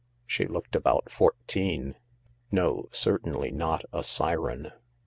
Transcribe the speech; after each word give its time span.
She 0.25 0.47
looked 0.47 0.75
about 0.75 1.11
fourteen. 1.11 1.93
No— 2.51 2.89
certainly 2.91 3.51
not 3.51 3.85
a 3.93 4.03
siren. 4.03 4.71